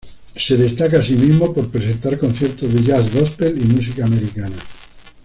[0.35, 4.55] Se destaca asimismo por presentar conciertos de jazz, gospel y música americana.